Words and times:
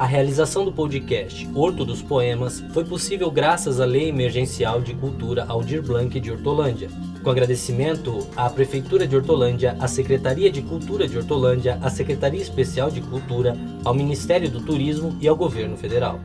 A 0.00 0.06
realização 0.06 0.64
do 0.64 0.72
podcast 0.72 1.46
Horto 1.54 1.84
dos 1.84 2.00
Poemas 2.00 2.64
foi 2.72 2.86
possível 2.86 3.30
graças 3.30 3.80
à 3.80 3.84
Lei 3.84 4.08
Emergencial 4.08 4.80
de 4.80 4.94
Cultura 4.94 5.44
Aldir 5.46 5.82
Blanc 5.82 6.18
de 6.18 6.32
Hortolândia. 6.32 6.88
Com 7.22 7.28
agradecimento 7.28 8.26
à 8.34 8.48
Prefeitura 8.48 9.06
de 9.06 9.14
Hortolândia, 9.14 9.76
à 9.78 9.86
Secretaria 9.86 10.50
de 10.50 10.62
Cultura 10.62 11.06
de 11.06 11.18
Hortolândia, 11.18 11.78
à 11.82 11.90
Secretaria 11.90 12.40
Especial 12.40 12.90
de 12.90 13.02
Cultura, 13.02 13.54
ao 13.84 13.92
Ministério 13.92 14.50
do 14.50 14.62
Turismo 14.62 15.14
e 15.20 15.28
ao 15.28 15.36
Governo 15.36 15.76
Federal. 15.76 16.18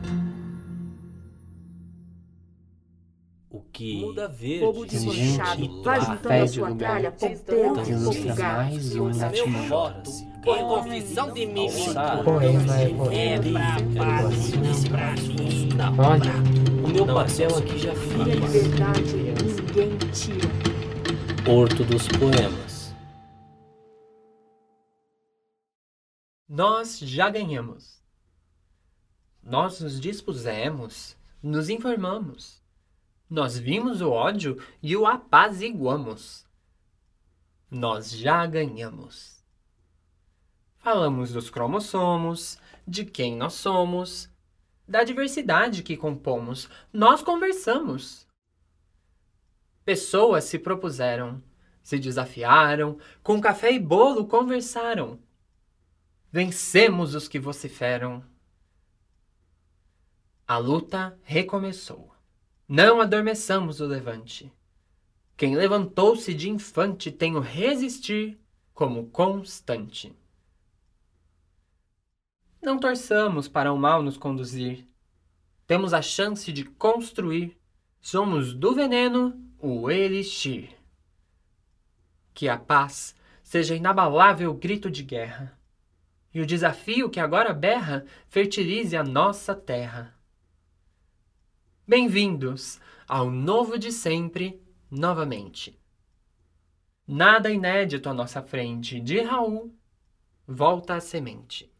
O 3.48 3.60
que 3.60 4.00
muda 4.00 4.26
verde, 4.26 4.58
Bobo 4.60 4.84
desmanchado, 4.84 5.82
vai 5.82 6.00
juntando 6.00 6.34
a 6.42 6.48
sua 6.48 6.74
tralha, 6.74 7.12
ponteiro, 7.12 7.88
Ilustra 7.88 8.30
lugar. 8.32 8.72
um 8.72 9.18
latimão. 9.18 10.02
Põe 10.42 10.58
confissão 10.60 11.32
de 11.32 11.46
mim, 11.46 11.68
Poema 12.24 12.80
é 12.80 12.88
poema. 12.88 13.60
Olha, 15.98 16.32
O 16.84 16.88
meu 16.88 17.06
papel 17.06 17.56
aqui 17.56 17.78
já 17.78 17.94
Minha 17.94 18.36
fiz. 18.36 18.52
liberdade 18.52 19.14
ninguém 19.14 19.98
tira. 20.12 20.48
Horto 21.50 21.84
dos 21.84 22.08
Poemas. 22.08 22.94
Nós 26.48 26.98
já 26.98 27.30
ganhamos. 27.30 28.02
Nós 29.42 29.80
nos 29.80 30.00
dispusemos, 30.00 31.16
nos 31.42 31.68
informamos. 31.68 32.60
Nós 33.28 33.58
vimos 33.58 34.00
o 34.00 34.10
ódio 34.10 34.62
e 34.80 34.96
o 34.96 35.04
apaziguamos. 35.04 36.46
Nós 37.68 38.10
já 38.12 38.46
ganhamos. 38.46 39.44
Falamos 40.78 41.32
dos 41.32 41.50
cromossomos, 41.50 42.60
de 42.86 43.04
quem 43.04 43.36
nós 43.36 43.54
somos, 43.54 44.30
da 44.86 45.02
diversidade 45.02 45.82
que 45.82 45.96
compomos. 45.96 46.68
Nós 46.92 47.22
conversamos. 47.22 48.28
Pessoas 49.84 50.44
se 50.44 50.58
propuseram, 50.58 51.42
se 51.82 51.98
desafiaram, 51.98 52.98
com 53.22 53.40
café 53.40 53.72
e 53.72 53.80
bolo 53.80 54.26
conversaram. 54.26 55.18
Vencemos 56.30 57.14
os 57.16 57.26
que 57.26 57.40
vociferam. 57.40 58.24
A 60.46 60.58
luta 60.58 61.18
recomeçou. 61.24 62.15
Não 62.68 63.00
adormeçamos 63.00 63.80
o 63.80 63.86
levante. 63.86 64.52
Quem 65.36 65.54
levantou-se 65.54 66.34
de 66.34 66.50
infante 66.50 67.12
tem 67.12 67.36
o 67.36 67.40
resistir 67.40 68.38
como 68.74 69.08
constante. 69.10 70.12
Não 72.60 72.78
torçamos 72.78 73.46
para 73.46 73.72
o 73.72 73.78
mal 73.78 74.02
nos 74.02 74.16
conduzir. 74.16 74.84
Temos 75.66 75.94
a 75.94 76.02
chance 76.02 76.52
de 76.52 76.64
construir. 76.64 77.56
Somos 78.00 78.52
do 78.52 78.74
veneno 78.74 79.40
o 79.58 79.90
elixir. 79.90 80.70
Que 82.34 82.48
a 82.48 82.58
paz 82.58 83.14
seja 83.42 83.76
inabalável 83.76 84.52
grito 84.54 84.90
de 84.90 85.04
guerra 85.04 85.56
e 86.34 86.40
o 86.40 86.46
desafio 86.46 87.08
que 87.08 87.20
agora 87.20 87.54
berra 87.54 88.04
fertilize 88.28 88.96
a 88.96 89.04
nossa 89.04 89.54
terra. 89.54 90.15
Bem-vindos 91.88 92.80
ao 93.06 93.30
novo 93.30 93.78
de 93.78 93.92
sempre, 93.92 94.60
novamente. 94.90 95.78
Nada 97.06 97.48
inédito 97.48 98.08
à 98.08 98.12
nossa 98.12 98.42
frente, 98.42 98.98
de 98.98 99.20
Raul, 99.20 99.72
volta 100.48 100.96
a 100.96 101.00
semente. 101.00 101.70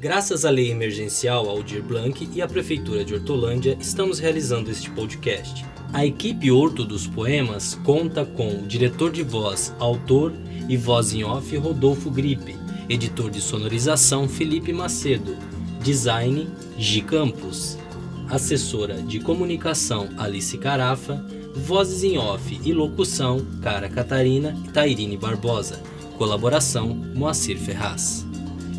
Graças 0.00 0.46
à 0.46 0.50
Lei 0.50 0.70
Emergencial 0.70 1.46
Aldir 1.50 1.82
Blanc 1.82 2.26
e 2.32 2.40
à 2.40 2.48
Prefeitura 2.48 3.04
de 3.04 3.12
Hortolândia, 3.12 3.76
estamos 3.78 4.18
realizando 4.18 4.70
este 4.70 4.90
podcast. 4.90 5.66
A 5.92 6.06
equipe 6.06 6.50
Horto 6.50 6.82
dos 6.82 7.06
Poemas 7.06 7.74
conta 7.84 8.24
com 8.24 8.60
o 8.60 8.66
diretor 8.66 9.12
de 9.12 9.22
voz, 9.22 9.76
autor 9.78 10.32
e 10.66 10.78
voz 10.78 11.12
em 11.12 11.24
off 11.24 11.54
Rodolfo 11.58 12.10
Gripe, 12.10 12.56
editor 12.88 13.30
de 13.30 13.40
sonorização 13.40 14.28
Felipe 14.28 14.72
Macedo, 14.72 15.36
design 15.82 16.48
Gi 16.78 17.00
Campos, 17.02 17.78
assessora 18.28 19.02
de 19.02 19.20
comunicação 19.20 20.08
Alice 20.16 20.56
Carafa, 20.58 21.24
vozes 21.54 22.04
em 22.04 22.18
off 22.18 22.60
e 22.64 22.72
locução 22.72 23.44
Cara 23.62 23.88
Catarina 23.88 24.56
e 24.64 24.68
Tairine 24.68 25.16
Barbosa, 25.16 25.80
colaboração 26.16 26.88
Moacir 27.14 27.58
Ferraz. 27.58 28.26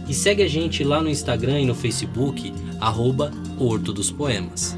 E 0.08 0.14
segue 0.14 0.44
a 0.44 0.48
gente 0.48 0.84
lá 0.84 1.02
no 1.02 1.10
Instagram 1.10 1.62
e 1.62 1.66
no 1.66 1.76
Facebook, 1.76 2.54
arroba 2.80 3.32
Horto 3.60 3.92
dos 3.92 4.10
Poemas. 4.10 4.78